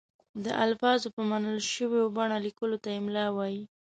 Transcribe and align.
د 0.43 0.45
الفاظو 0.65 1.07
په 1.15 1.21
منل 1.31 1.57
شوې 1.73 2.01
بڼه 2.17 2.37
لیکلو 2.45 2.77
ته 2.83 2.89
املاء 2.99 3.29
وايي. 3.37 3.63